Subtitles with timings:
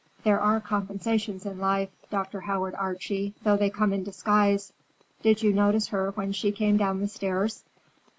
[0.23, 2.41] There are compensations in life, Dr.
[2.41, 4.73] Howard Archie, though they come in disguise.
[5.21, 7.63] Did you notice her when she came down the stairs?